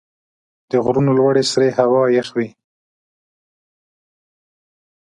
د 0.69 0.71
غرونو 0.83 1.11
لوړې 1.19 1.43
سرې 1.51 1.69
هوا 1.79 2.03
یخ 2.17 2.27
وي. 2.37 2.49